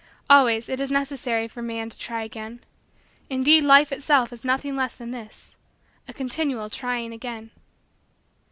Always, 0.31 0.67
it 0.67 0.79
is 0.79 0.89
necessary 0.89 1.47
for 1.47 1.61
man 1.61 1.91
to 1.91 1.95
try 1.95 2.23
again. 2.23 2.63
Indeed 3.29 3.63
Life 3.63 3.91
itself 3.91 4.33
is 4.33 4.43
nothing 4.43 4.75
less 4.75 4.95
than 4.95 5.11
this: 5.11 5.55
a 6.07 6.11
continual 6.13 6.71
trying 6.71 7.13
again. 7.13 7.51